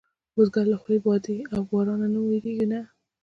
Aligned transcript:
بزګر 0.35 0.65
له 0.71 0.77
خولې، 0.81 0.99
بادې 1.05 1.37
او 1.53 1.61
بارانه 1.69 2.07
نه 2.13 2.19
وېرېږي 2.27 2.67
نه 2.71 2.81